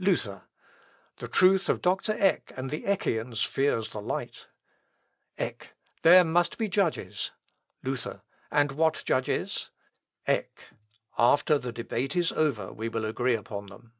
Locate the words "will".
12.88-13.04